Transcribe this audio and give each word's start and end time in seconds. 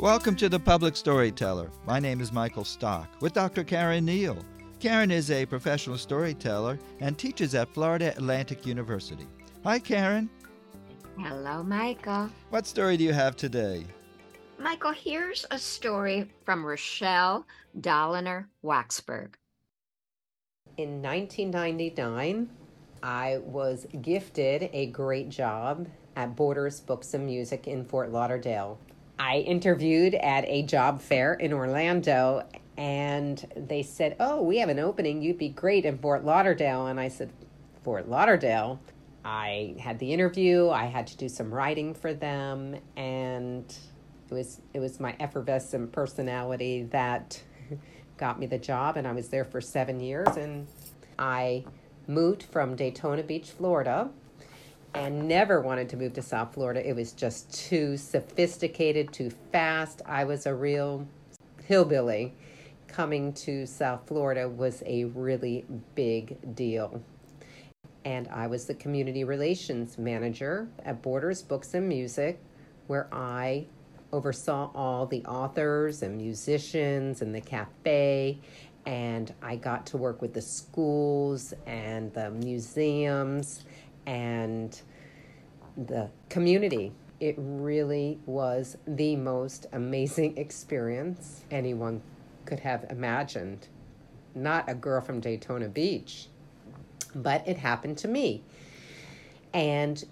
Welcome 0.00 0.34
to 0.36 0.48
the 0.48 0.58
Public 0.58 0.96
Storyteller. 0.96 1.70
My 1.86 2.00
name 2.00 2.20
is 2.20 2.32
Michael 2.32 2.64
Stock 2.64 3.08
with 3.20 3.34
Dr. 3.34 3.62
Caren 3.62 4.04
Neile. 4.04 4.42
Caren 4.80 5.12
is 5.12 5.30
a 5.30 5.46
professional 5.46 5.96
storyteller 5.96 6.76
and 6.98 7.16
teaches 7.16 7.54
at 7.54 7.72
Florida 7.72 8.10
Atlantic 8.16 8.66
University. 8.66 9.28
Hi, 9.62 9.78
Caren. 9.78 10.28
Hello, 11.16 11.62
Michael. 11.62 12.30
What 12.50 12.66
story 12.66 12.96
do 12.96 13.04
you 13.04 13.12
have 13.12 13.36
today? 13.36 13.86
Michael, 14.58 14.90
here's 14.90 15.46
a 15.52 15.58
story 15.58 16.28
from 16.44 16.66
Richelle 16.66 17.46
Doliner 17.80 18.48
Waxburg. 18.64 19.34
In 20.78 21.00
1999, 21.00 22.50
I 23.04 23.40
was 23.44 23.86
gifted 24.00 24.70
a 24.72 24.86
great 24.86 25.28
job 25.28 25.88
at 26.16 26.34
Borders 26.34 26.80
Books 26.80 27.12
and 27.12 27.26
Music 27.26 27.68
in 27.68 27.84
Fort 27.84 28.10
Lauderdale. 28.10 28.78
I 29.18 29.40
interviewed 29.40 30.14
at 30.14 30.46
a 30.48 30.62
job 30.62 31.02
fair 31.02 31.34
in 31.34 31.52
Orlando 31.52 32.48
and 32.78 33.46
they 33.54 33.82
said, 33.82 34.16
Oh, 34.18 34.42
we 34.42 34.56
have 34.56 34.70
an 34.70 34.78
opening. 34.78 35.20
You'd 35.20 35.36
be 35.36 35.50
great 35.50 35.84
in 35.84 35.98
Fort 35.98 36.24
Lauderdale. 36.24 36.86
And 36.86 36.98
I 36.98 37.08
said, 37.08 37.30
Fort 37.82 38.08
Lauderdale? 38.08 38.80
I 39.22 39.74
had 39.78 39.98
the 39.98 40.10
interview, 40.10 40.70
I 40.70 40.86
had 40.86 41.06
to 41.08 41.16
do 41.18 41.28
some 41.28 41.52
writing 41.52 41.92
for 41.92 42.12
them, 42.12 42.76
and 42.96 43.64
it 44.30 44.34
was 44.34 44.60
it 44.72 44.80
was 44.80 44.98
my 44.98 45.14
effervescent 45.20 45.92
personality 45.92 46.84
that 46.84 47.42
got 48.16 48.38
me 48.38 48.46
the 48.46 48.58
job 48.58 48.96
and 48.96 49.06
I 49.06 49.12
was 49.12 49.28
there 49.28 49.44
for 49.44 49.60
7 49.60 50.00
years 50.00 50.36
and 50.36 50.66
I 51.18 51.64
moved 52.06 52.42
from 52.42 52.76
Daytona 52.76 53.22
Beach, 53.22 53.50
Florida 53.50 54.10
and 54.94 55.26
never 55.26 55.60
wanted 55.60 55.88
to 55.88 55.96
move 55.96 56.12
to 56.14 56.22
South 56.22 56.54
Florida. 56.54 56.88
It 56.88 56.94
was 56.94 57.12
just 57.12 57.52
too 57.52 57.96
sophisticated, 57.96 59.12
too 59.12 59.30
fast. 59.50 60.02
I 60.06 60.24
was 60.24 60.46
a 60.46 60.54
real 60.54 61.06
hillbilly. 61.66 62.34
Coming 62.86 63.32
to 63.32 63.66
South 63.66 64.06
Florida 64.06 64.48
was 64.48 64.82
a 64.86 65.04
really 65.04 65.64
big 65.96 66.54
deal. 66.54 67.02
And 68.04 68.28
I 68.28 68.46
was 68.46 68.66
the 68.66 68.74
community 68.74 69.24
relations 69.24 69.98
manager 69.98 70.68
at 70.84 71.02
Borders 71.02 71.42
Books 71.42 71.74
and 71.74 71.88
Music, 71.88 72.40
where 72.86 73.08
I 73.12 73.66
oversaw 74.12 74.70
all 74.74 75.06
the 75.06 75.24
authors 75.24 76.02
and 76.02 76.16
musicians 76.16 77.20
and 77.20 77.34
the 77.34 77.40
cafe. 77.40 78.38
And 78.86 79.32
I 79.42 79.56
got 79.56 79.86
to 79.86 79.96
work 79.96 80.20
with 80.20 80.34
the 80.34 80.42
schools 80.42 81.54
and 81.66 82.12
the 82.12 82.30
museums 82.30 83.64
and 84.06 84.78
the 85.76 86.10
community. 86.28 86.92
It 87.20 87.34
really 87.38 88.18
was 88.26 88.76
the 88.86 89.16
most 89.16 89.66
amazing 89.72 90.36
experience 90.36 91.42
anyone 91.50 92.02
could 92.44 92.60
have 92.60 92.86
imagined. 92.90 93.68
Not 94.34 94.68
a 94.68 94.74
girl 94.74 95.00
from 95.00 95.20
Daytona 95.20 95.68
Beach, 95.68 96.28
but 97.14 97.46
it 97.46 97.58
happened 97.58 97.98
to 97.98 98.08
me. 98.08 98.42
And 99.52 100.04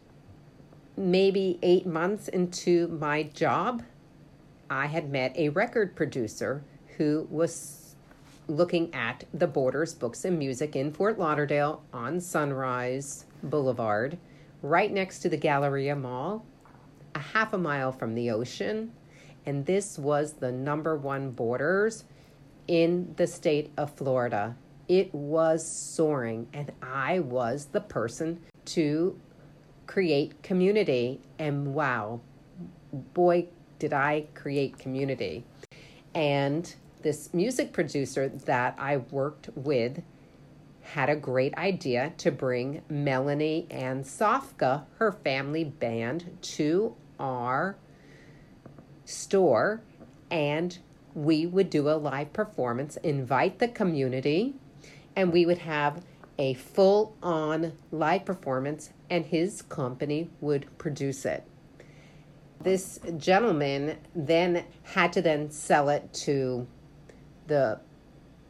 maybe 0.96 1.58
eight 1.62 1.86
months 1.86 2.28
into 2.28 2.88
my 2.88 3.24
job, 3.24 3.82
I 4.70 4.86
had 4.86 5.10
met 5.10 5.36
a 5.36 5.48
record 5.50 5.96
producer 5.96 6.64
who 6.96 7.26
was 7.30 7.81
looking 8.48 8.92
at 8.94 9.24
the 9.32 9.46
Borders 9.46 9.94
Books 9.94 10.24
and 10.24 10.38
Music 10.38 10.76
in 10.76 10.92
Fort 10.92 11.18
Lauderdale 11.18 11.82
on 11.92 12.20
Sunrise 12.20 13.26
Boulevard, 13.42 14.18
right 14.62 14.92
next 14.92 15.20
to 15.20 15.28
the 15.28 15.36
Galleria 15.36 15.96
Mall, 15.96 16.44
a 17.14 17.18
half 17.18 17.52
a 17.52 17.58
mile 17.58 17.92
from 17.92 18.14
the 18.14 18.30
ocean. 18.30 18.92
And 19.46 19.66
this 19.66 19.98
was 19.98 20.34
the 20.34 20.52
number 20.52 20.96
one 20.96 21.30
Borders 21.30 22.04
in 22.68 23.14
the 23.16 23.26
state 23.26 23.70
of 23.76 23.92
Florida. 23.94 24.56
It 24.88 25.12
was 25.14 25.66
soaring, 25.66 26.48
and 26.52 26.72
I 26.82 27.20
was 27.20 27.66
the 27.66 27.80
person 27.80 28.40
to 28.66 29.18
create 29.86 30.42
community. 30.42 31.20
And 31.38 31.74
wow, 31.74 32.20
boy, 32.92 33.48
did 33.78 33.92
I 33.92 34.26
create 34.34 34.78
community. 34.78 35.44
And 36.14 36.72
this 37.02 37.32
music 37.34 37.72
producer 37.72 38.28
that 38.28 38.76
I 38.78 38.98
worked 38.98 39.50
with 39.54 40.02
had 40.82 41.08
a 41.08 41.16
great 41.16 41.54
idea 41.54 42.12
to 42.18 42.30
bring 42.30 42.82
Melanie 42.88 43.66
and 43.70 44.04
Safka, 44.04 44.84
her 44.98 45.12
family 45.12 45.64
band, 45.64 46.38
to 46.42 46.96
our 47.18 47.76
store 49.04 49.82
and 50.30 50.78
we 51.14 51.46
would 51.46 51.68
do 51.68 51.88
a 51.90 51.92
live 51.92 52.32
performance, 52.32 52.96
invite 52.98 53.58
the 53.58 53.68
community, 53.68 54.54
and 55.14 55.32
we 55.32 55.44
would 55.44 55.58
have 55.58 56.02
a 56.38 56.54
full 56.54 57.14
on 57.22 57.72
live 57.90 58.24
performance, 58.24 58.90
and 59.10 59.26
his 59.26 59.60
company 59.60 60.30
would 60.40 60.66
produce 60.78 61.26
it. 61.26 61.46
This 62.62 62.98
gentleman 63.18 63.98
then 64.14 64.64
had 64.84 65.12
to 65.12 65.22
then 65.22 65.50
sell 65.50 65.90
it 65.90 66.12
to 66.24 66.66
the 67.46 67.80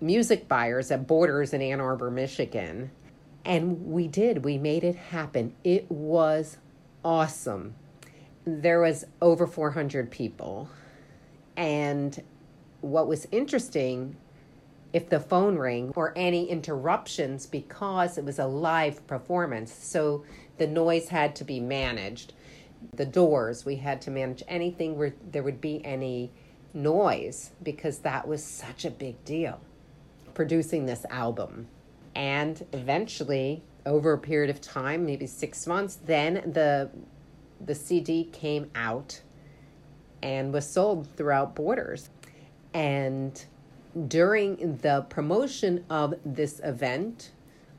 music 0.00 0.48
buyers 0.48 0.90
at 0.90 1.06
Borders 1.06 1.52
in 1.52 1.62
Ann 1.62 1.80
Arbor, 1.80 2.10
Michigan. 2.10 2.90
And 3.44 3.86
we 3.86 4.08
did. 4.08 4.44
We 4.44 4.58
made 4.58 4.84
it 4.84 4.96
happen. 4.96 5.54
It 5.64 5.90
was 5.90 6.58
awesome. 7.04 7.74
There 8.44 8.80
was 8.80 9.04
over 9.20 9.46
400 9.46 10.10
people. 10.10 10.68
And 11.56 12.20
what 12.80 13.06
was 13.06 13.26
interesting 13.30 14.16
if 14.92 15.08
the 15.08 15.20
phone 15.20 15.56
rang 15.56 15.92
or 15.96 16.12
any 16.16 16.50
interruptions 16.50 17.46
because 17.46 18.18
it 18.18 18.24
was 18.24 18.38
a 18.38 18.46
live 18.46 19.06
performance. 19.06 19.72
So 19.72 20.24
the 20.58 20.66
noise 20.66 21.08
had 21.08 21.34
to 21.36 21.44
be 21.44 21.60
managed. 21.60 22.34
The 22.94 23.06
doors, 23.06 23.64
we 23.64 23.76
had 23.76 24.02
to 24.02 24.10
manage 24.10 24.42
anything 24.48 24.98
where 24.98 25.14
there 25.30 25.42
would 25.42 25.60
be 25.60 25.84
any 25.84 26.30
noise 26.74 27.50
because 27.62 27.98
that 27.98 28.26
was 28.26 28.44
such 28.44 28.84
a 28.84 28.90
big 28.90 29.24
deal 29.24 29.60
producing 30.34 30.86
this 30.86 31.04
album. 31.10 31.68
And 32.14 32.64
eventually, 32.72 33.62
over 33.84 34.12
a 34.12 34.18
period 34.18 34.50
of 34.50 34.60
time, 34.60 35.04
maybe 35.04 35.26
six 35.26 35.66
months, 35.66 35.98
then 36.04 36.52
the 36.52 36.90
the 37.64 37.74
CD 37.74 38.24
came 38.24 38.70
out 38.74 39.22
and 40.20 40.52
was 40.52 40.68
sold 40.68 41.08
throughout 41.16 41.54
borders. 41.54 42.10
And 42.74 43.44
during 44.08 44.78
the 44.78 45.06
promotion 45.08 45.84
of 45.88 46.14
this 46.24 46.60
event, 46.64 47.30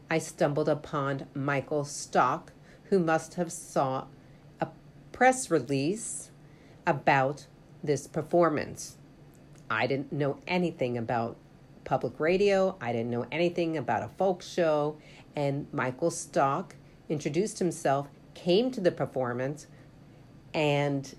I 0.09 0.19
stumbled 0.19 0.69
upon 0.69 1.27
Michael 1.33 1.83
Stock, 1.83 2.53
who 2.85 2.99
must 2.99 3.33
have 3.33 3.51
saw 3.51 4.05
a 4.61 4.67
press 5.11 5.49
release 5.49 6.31
about 6.85 7.47
this 7.83 8.07
performance. 8.07 8.97
I 9.69 9.87
didn't 9.87 10.11
know 10.11 10.37
anything 10.47 10.97
about 10.97 11.35
public 11.83 12.19
radio. 12.19 12.77
I 12.79 12.91
didn't 12.91 13.11
know 13.11 13.25
anything 13.31 13.77
about 13.77 14.03
a 14.03 14.09
folk 14.17 14.41
show. 14.41 14.97
And 15.35 15.67
Michael 15.73 16.11
Stock 16.11 16.75
introduced 17.09 17.59
himself, 17.59 18.07
came 18.33 18.71
to 18.71 18.81
the 18.81 18.91
performance, 18.91 19.67
and 20.53 21.13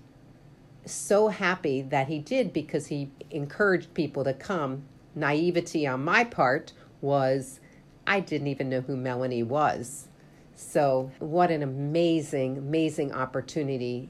so 0.85 1.29
happy 1.29 1.81
that 1.81 2.07
he 2.07 2.19
did 2.19 2.53
because 2.53 2.87
he 2.87 3.11
encouraged 3.31 3.93
people 3.93 4.23
to 4.23 4.33
come. 4.33 4.83
Naivety 5.15 5.87
on 5.87 6.03
my 6.03 6.23
part 6.23 6.73
was 7.01 7.59
I 8.07 8.19
didn't 8.19 8.47
even 8.47 8.69
know 8.69 8.81
who 8.81 8.95
Melanie 8.95 9.43
was. 9.43 10.07
So, 10.53 11.11
what 11.19 11.51
an 11.51 11.63
amazing, 11.63 12.57
amazing 12.57 13.11
opportunity 13.11 14.09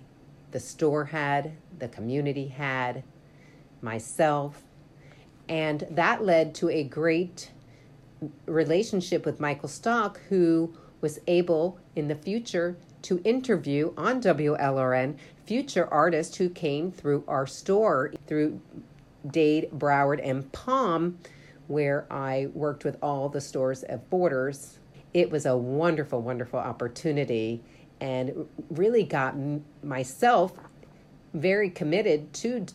the 0.56 0.60
store 0.62 1.04
had, 1.04 1.52
the 1.80 1.90
community 1.90 2.48
had, 2.48 3.04
myself. 3.82 4.64
And 5.50 5.86
that 5.92 6.24
led 6.24 6.56
to 6.56 6.70
a 6.70 6.86
great 6.86 7.52
relationship 8.46 9.26
with 9.26 9.42
Michael 9.42 9.68
Stock, 9.68 10.22
who 10.30 10.74
was 11.02 11.20
able 11.28 11.78
in 11.98 12.08
the 12.08 12.16
future 12.16 12.78
to 13.02 13.22
interview 13.26 13.94
on 13.98 14.22
WLRN 14.22 15.18
future 15.46 15.94
artists 15.94 16.38
who 16.38 16.48
came 16.48 16.90
through 16.90 17.26
our 17.28 17.46
store 17.46 18.14
through 18.26 18.62
Dade, 19.30 19.70
Broward, 19.74 20.22
and 20.24 20.50
Palm, 20.54 21.20
where 21.68 22.06
I 22.10 22.48
worked 22.54 22.86
with 22.86 22.96
all 23.02 23.28
the 23.28 23.42
stores 23.42 23.84
at 23.84 24.10
Borders. 24.10 24.80
It 25.14 25.30
was 25.30 25.46
a 25.46 25.58
wonderful, 25.58 26.22
wonderful 26.22 26.60
opportunity 26.60 27.62
and 28.02 28.48
really 28.70 29.04
got 29.04 29.36
myself 29.84 30.54
very 31.34 31.70
committed 31.70 32.34
to 32.34 32.66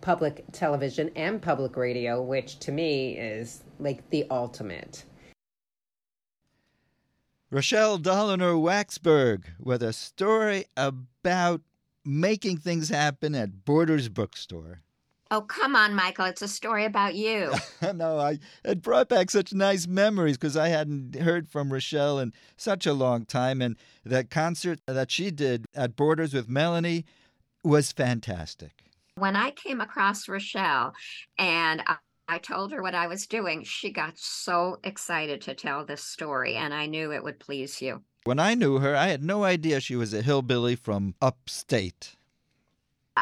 public 0.00 0.44
television 0.52 1.10
and 1.16 1.40
public 1.40 1.76
radio, 1.76 2.22
which 2.22 2.58
to 2.60 2.72
me 2.72 3.16
is 3.16 3.62
like 3.78 4.08
the 4.10 4.26
ultimate. 4.30 5.04
Richelle 7.50 7.98
Doliner 7.98 8.52
Waxburg 8.52 9.44
with 9.58 9.82
a 9.82 9.92
story 9.92 10.66
about 10.76 11.62
making 12.04 12.58
things 12.58 12.90
happen 12.90 13.34
at 13.34 13.64
Borders 13.64 14.08
Bookstore. 14.08 14.82
Oh, 15.30 15.42
come 15.42 15.76
on, 15.76 15.94
Michael. 15.94 16.24
It's 16.24 16.40
a 16.40 16.48
story 16.48 16.86
about 16.86 17.14
you. 17.14 17.52
no, 17.94 18.18
I 18.18 18.38
it 18.64 18.80
brought 18.80 19.08
back 19.10 19.30
such 19.30 19.52
nice 19.52 19.86
memories 19.86 20.38
because 20.38 20.56
I 20.56 20.68
hadn't 20.68 21.16
heard 21.16 21.48
from 21.48 21.70
Richelle 21.70 22.18
in 22.18 22.32
such 22.56 22.86
a 22.86 22.94
long 22.94 23.26
time, 23.26 23.60
and 23.60 23.76
that 24.04 24.30
concert 24.30 24.80
that 24.86 25.10
she 25.10 25.30
did 25.30 25.66
at 25.74 25.96
Borders 25.96 26.32
with 26.32 26.48
Melanie 26.48 27.04
was 27.62 27.92
fantastic. 27.92 28.72
When 29.16 29.36
I 29.36 29.50
came 29.50 29.80
across 29.80 30.28
Richelle 30.28 30.94
and 31.36 31.82
I, 31.86 31.96
I 32.28 32.38
told 32.38 32.72
her 32.72 32.82
what 32.82 32.94
I 32.94 33.06
was 33.06 33.26
doing, 33.26 33.64
she 33.64 33.90
got 33.90 34.18
so 34.18 34.78
excited 34.82 35.42
to 35.42 35.54
tell 35.54 35.84
this 35.84 36.04
story, 36.04 36.54
and 36.54 36.72
I 36.72 36.86
knew 36.86 37.12
it 37.12 37.22
would 37.22 37.38
please 37.38 37.82
you. 37.82 38.02
When 38.24 38.38
I 38.38 38.54
knew 38.54 38.78
her, 38.78 38.96
I 38.96 39.08
had 39.08 39.22
no 39.22 39.44
idea 39.44 39.80
she 39.80 39.96
was 39.96 40.14
a 40.14 40.22
hillbilly 40.22 40.76
from 40.76 41.14
upstate. 41.20 42.16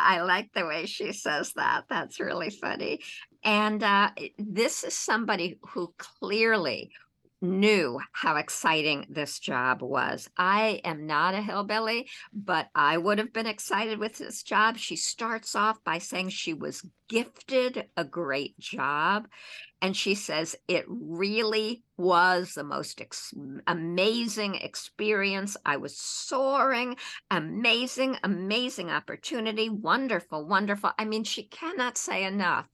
I 0.04 0.22
like 0.22 0.52
the 0.52 0.66
way 0.66 0.86
she 0.86 1.12
says 1.12 1.52
that. 1.54 1.84
That's 1.88 2.20
really 2.20 2.50
funny. 2.50 3.00
And 3.44 3.82
uh, 3.82 4.10
this 4.38 4.84
is 4.84 4.94
somebody 4.94 5.58
who 5.68 5.94
clearly 5.98 6.90
knew 7.40 8.00
how 8.12 8.36
exciting 8.36 9.06
this 9.08 9.38
job 9.38 9.82
was. 9.82 10.28
I 10.36 10.80
am 10.84 11.06
not 11.06 11.34
a 11.34 11.42
hillbilly, 11.42 12.08
but 12.32 12.68
I 12.74 12.96
would 12.98 13.18
have 13.18 13.32
been 13.32 13.46
excited 13.46 13.98
with 13.98 14.16
this 14.16 14.42
job. 14.42 14.78
She 14.78 14.96
starts 14.96 15.54
off 15.54 15.82
by 15.84 15.98
saying 15.98 16.30
she 16.30 16.54
was 16.54 16.84
gifted 17.08 17.88
a 17.96 18.04
great 18.04 18.58
job. 18.58 19.28
And 19.82 19.94
she 19.94 20.14
says 20.14 20.56
it 20.66 20.84
really 20.88 21.82
was 21.98 22.54
the 22.54 22.64
most 22.64 23.00
ex- 23.00 23.34
amazing 23.66 24.54
experience. 24.56 25.56
I 25.66 25.76
was 25.76 25.96
soaring, 25.96 26.96
amazing, 27.30 28.16
amazing 28.24 28.90
opportunity, 28.90 29.68
wonderful, 29.68 30.46
wonderful. 30.46 30.92
I 30.98 31.04
mean, 31.04 31.24
she 31.24 31.42
cannot 31.42 31.98
say 31.98 32.24
enough 32.24 32.66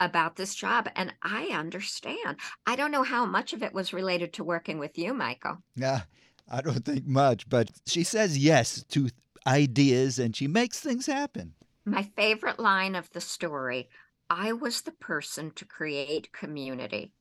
about 0.00 0.36
this 0.36 0.54
job 0.54 0.88
and 0.94 1.12
I 1.22 1.46
understand. 1.46 2.36
I 2.66 2.76
don't 2.76 2.90
know 2.90 3.02
how 3.02 3.24
much 3.24 3.52
of 3.52 3.62
it 3.62 3.72
was 3.72 3.92
related 3.92 4.32
to 4.34 4.44
working 4.44 4.78
with 4.78 4.98
you, 4.98 5.14
Michael. 5.14 5.58
Yeah, 5.74 6.02
I 6.50 6.60
don't 6.60 6.84
think 6.84 7.06
much, 7.06 7.48
but 7.48 7.70
she 7.86 8.04
says 8.04 8.38
yes 8.38 8.84
to 8.90 9.10
ideas 9.46 10.18
and 10.18 10.34
she 10.34 10.46
makes 10.46 10.80
things 10.80 11.06
happen. 11.06 11.54
My 11.84 12.02
favorite 12.02 12.58
line 12.58 12.94
of 12.94 13.10
the 13.12 13.20
story 13.20 13.88
I 14.28 14.52
was 14.52 14.82
the 14.82 14.92
person 14.92 15.52
to 15.52 15.64
create 15.64 16.32
community. 16.32 17.12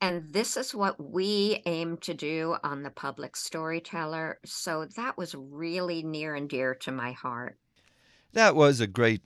And 0.00 0.32
this 0.32 0.56
is 0.56 0.74
what 0.74 1.02
we 1.02 1.62
aim 1.66 1.96
to 1.98 2.14
do 2.14 2.56
on 2.62 2.82
the 2.82 2.90
public 2.90 3.36
storyteller. 3.36 4.38
So 4.44 4.86
that 4.96 5.16
was 5.16 5.34
really 5.34 6.02
near 6.02 6.34
and 6.34 6.48
dear 6.48 6.74
to 6.76 6.92
my 6.92 7.12
heart. 7.12 7.56
That 8.32 8.54
was 8.54 8.80
a 8.80 8.86
great 8.86 9.22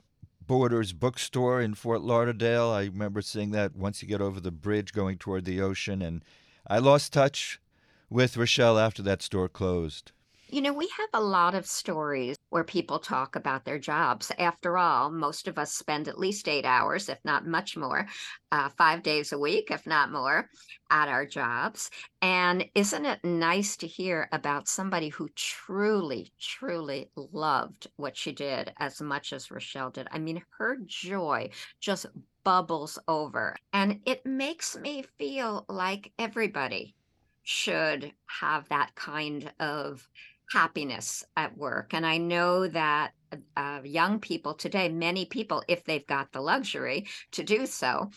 Borders 0.49 0.93
bookstore 0.93 1.61
in 1.61 1.75
Fort 1.75 2.01
Lauderdale. 2.01 2.71
I 2.71 2.85
remember 2.85 3.21
seeing 3.21 3.51
that 3.51 3.75
once 3.75 4.01
you 4.01 4.07
get 4.07 4.19
over 4.19 4.39
the 4.39 4.49
bridge 4.49 4.93
going 4.93 5.19
toward 5.19 5.45
the 5.45 5.61
ocean, 5.61 6.01
and 6.01 6.25
I 6.65 6.79
lost 6.79 7.13
touch 7.13 7.61
with 8.09 8.35
Richelle 8.35 8.79
after 8.79 9.03
that 9.03 9.21
store 9.21 9.47
closed. 9.47 10.11
You 10.51 10.61
know, 10.61 10.73
we 10.73 10.89
have 10.97 11.09
a 11.13 11.21
lot 11.21 11.53
of 11.53 11.67
stories 11.67 12.35
where 12.49 12.63
people 12.63 12.97
talk 12.97 13.35
about 13.35 13.65
their 13.65 13.77
jobs. 13.77 14.31
After 14.39 14.79
all, 14.79 15.11
most 15.11 15.47
of 15.47 15.59
us 15.59 15.75
spend 15.75 16.07
at 16.07 16.17
least 16.17 16.47
eight 16.47 16.65
hours, 16.65 17.07
if 17.07 17.19
not 17.23 17.45
much 17.45 17.77
more, 17.77 18.07
uh, 18.51 18.69
five 18.69 19.03
days 19.03 19.31
a 19.31 19.37
week, 19.37 19.69
if 19.69 19.85
not 19.85 20.11
more, 20.11 20.49
at 20.89 21.07
our 21.07 21.23
jobs. 21.23 21.91
And 22.23 22.65
isn't 22.73 23.05
it 23.05 23.23
nice 23.23 23.77
to 23.77 23.87
hear 23.87 24.27
about 24.31 24.67
somebody 24.67 25.09
who 25.09 25.29
truly, 25.35 26.31
truly 26.39 27.11
loved 27.15 27.85
what 27.97 28.17
she 28.17 28.31
did 28.31 28.73
as 28.77 29.03
much 29.03 29.33
as 29.33 29.51
Richelle 29.51 29.91
did? 29.91 30.07
I 30.09 30.17
mean, 30.17 30.41
her 30.57 30.77
joy 30.83 31.51
just 31.79 32.07
bubbles 32.43 32.97
over. 33.07 33.55
And 33.71 33.99
it 34.07 34.25
makes 34.25 34.75
me 34.75 35.05
feel 35.19 35.65
like 35.69 36.11
everybody 36.17 36.95
should 37.43 38.11
have 38.27 38.67
that 38.69 38.93
kind 38.95 39.51
of 39.59 40.07
happiness 40.51 41.23
at 41.37 41.57
work. 41.57 41.93
And 41.93 42.05
I 42.05 42.17
know 42.17 42.67
that 42.67 43.11
uh, 43.55 43.81
young 43.83 44.19
people 44.19 44.53
today, 44.53 44.89
many 44.89 45.25
people, 45.25 45.63
if 45.67 45.83
they've 45.83 46.05
got 46.07 46.31
the 46.31 46.41
luxury 46.41 47.07
to 47.31 47.43
do 47.43 47.65
so, 47.65 48.09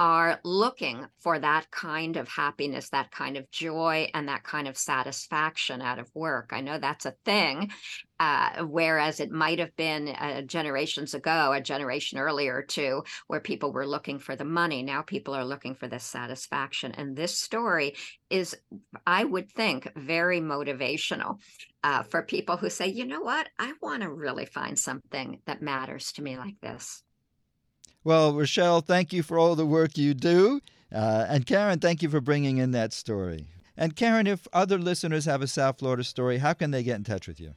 are 0.00 0.40
looking 0.44 1.06
for 1.18 1.38
that 1.38 1.70
kind 1.70 2.16
of 2.16 2.26
happiness, 2.26 2.88
that 2.88 3.10
kind 3.10 3.36
of 3.36 3.50
joy, 3.50 4.08
and 4.14 4.28
that 4.28 4.42
kind 4.42 4.66
of 4.66 4.78
satisfaction 4.78 5.82
out 5.82 5.98
of 5.98 6.10
work. 6.14 6.52
I 6.54 6.62
know 6.62 6.78
that's 6.78 7.04
a 7.04 7.14
thing. 7.26 7.70
Uh, 8.18 8.64
whereas 8.64 9.20
it 9.20 9.30
might 9.30 9.58
have 9.58 9.76
been 9.76 10.08
uh, 10.08 10.40
generations 10.42 11.12
ago, 11.12 11.52
a 11.52 11.60
generation 11.60 12.18
earlier 12.18 12.62
too, 12.62 13.02
where 13.26 13.40
people 13.40 13.72
were 13.72 13.86
looking 13.86 14.18
for 14.18 14.36
the 14.36 14.44
money. 14.44 14.82
Now 14.82 15.02
people 15.02 15.34
are 15.34 15.44
looking 15.44 15.74
for 15.74 15.86
the 15.86 15.98
satisfaction. 15.98 16.92
And 16.92 17.14
this 17.14 17.38
story 17.38 17.94
is, 18.30 18.56
I 19.06 19.24
would 19.24 19.52
think, 19.52 19.90
very 19.96 20.40
motivational 20.40 21.40
uh, 21.84 22.04
for 22.04 22.22
people 22.22 22.56
who 22.56 22.70
say, 22.70 22.88
you 22.88 23.04
know 23.04 23.20
what, 23.20 23.48
I 23.58 23.74
want 23.82 24.02
to 24.02 24.10
really 24.10 24.46
find 24.46 24.78
something 24.78 25.40
that 25.44 25.60
matters 25.60 26.12
to 26.12 26.22
me 26.22 26.38
like 26.38 26.56
this. 26.62 27.02
Well, 28.02 28.34
Richelle, 28.34 28.80
thank 28.80 29.12
you 29.12 29.22
for 29.22 29.38
all 29.38 29.54
the 29.54 29.66
work 29.66 29.98
you 29.98 30.14
do. 30.14 30.60
Uh, 30.92 31.26
and 31.28 31.46
Caren, 31.46 31.80
thank 31.80 32.02
you 32.02 32.08
for 32.08 32.20
bringing 32.20 32.58
in 32.58 32.72
that 32.72 32.92
story. 32.92 33.46
And 33.76 33.94
Caren, 33.94 34.26
if 34.26 34.48
other 34.52 34.78
listeners 34.78 35.24
have 35.26 35.42
a 35.42 35.46
South 35.46 35.78
Florida 35.78 36.04
story, 36.04 36.38
how 36.38 36.54
can 36.54 36.70
they 36.70 36.82
get 36.82 36.96
in 36.96 37.04
touch 37.04 37.28
with 37.28 37.40
you? 37.40 37.54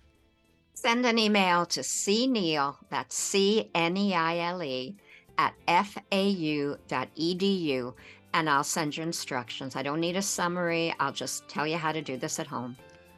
Send 0.73 1.05
an 1.05 1.17
email 1.17 1.65
to 1.67 1.81
cneile, 1.81 2.75
that's 2.89 3.15
C 3.15 3.69
N 3.73 3.95
E 3.95 4.13
I 4.13 4.39
L 4.39 4.63
E, 4.63 4.95
at 5.37 5.53
fau.edu, 5.67 7.93
and 8.33 8.49
I'll 8.49 8.63
send 8.63 8.97
you 8.97 9.03
instructions. 9.03 9.75
I 9.75 9.83
don't 9.83 9.99
need 9.99 10.17
a 10.17 10.21
summary, 10.21 10.93
I'll 10.99 11.13
just 11.13 11.47
tell 11.47 11.65
you 11.65 11.77
how 11.77 11.91
to 11.91 12.01
do 12.01 12.17
this 12.17 12.39
at 12.39 12.47
home. 12.47 12.75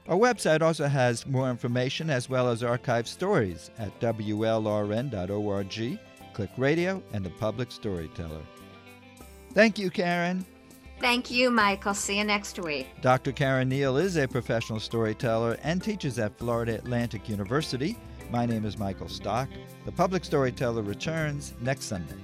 Our 0.07 0.17
website 0.17 0.61
also 0.61 0.87
has 0.87 1.25
more 1.25 1.49
information 1.49 2.11
as 2.11 2.29
well 2.29 2.49
as 2.49 2.61
archived 2.61 3.07
stories 3.07 3.71
at 3.79 3.99
WLRN.org 3.99 5.99
Click 6.35 6.51
Radio, 6.57 7.01
and 7.13 7.25
The 7.25 7.29
Public 7.29 7.71
Storyteller. 7.71 8.41
Thank 9.53 9.79
you, 9.79 9.89
Caren. 9.89 10.43
Thank 10.99 11.31
you, 11.31 11.49
Michael. 11.49 11.93
See 11.93 12.17
you 12.17 12.25
next 12.25 12.59
week. 12.59 12.87
Dr. 13.01 13.31
Caren 13.31 13.71
Neile 13.71 14.01
is 14.01 14.17
a 14.17 14.27
professional 14.27 14.81
storyteller 14.81 15.57
and 15.63 15.81
teaches 15.81 16.19
at 16.19 16.37
Florida 16.37 16.75
Atlantic 16.75 17.29
University. 17.29 17.97
My 18.31 18.45
name 18.45 18.65
is 18.65 18.77
Michael 18.77 19.07
Stock. 19.07 19.47
The 19.85 19.93
Public 19.93 20.25
Storyteller 20.25 20.81
returns 20.81 21.53
next 21.61 21.85
Sunday. 21.85 22.15